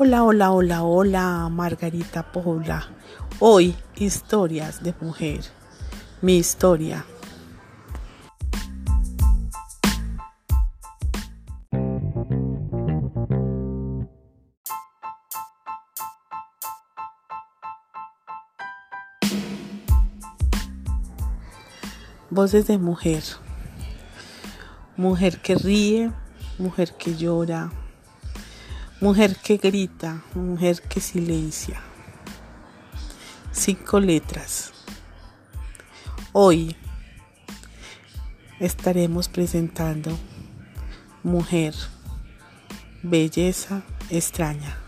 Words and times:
Hola, 0.00 0.22
hola, 0.22 0.52
hola, 0.52 0.84
hola, 0.84 1.48
Margarita 1.50 2.30
Paula. 2.30 2.86
Hoy, 3.40 3.74
historias 3.96 4.80
de 4.80 4.94
mujer. 5.00 5.40
Mi 6.22 6.36
historia. 6.36 7.04
Voces 22.30 22.68
de 22.68 22.78
mujer. 22.78 23.24
Mujer 24.96 25.40
que 25.40 25.56
ríe, 25.56 26.12
mujer 26.56 26.94
que 26.96 27.16
llora, 27.16 27.72
mujer 29.00 29.36
que 29.36 29.58
grita, 29.58 30.22
mujer 30.34 30.82
que 30.82 31.00
silencia. 31.00 31.80
Cinco 33.52 34.00
letras. 34.00 34.72
Hoy 36.32 36.76
estaremos 38.58 39.28
presentando 39.28 40.16
Mujer, 41.22 41.74
Belleza 43.02 43.82
Extraña. 44.10 44.87